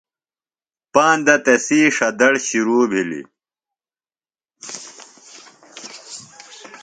پاندہ 0.93 1.35
تسی 1.43 1.79
ݜدڑ 1.95 2.33
شِرو 2.45 2.79
بِھلیۡ۔ 2.89 3.25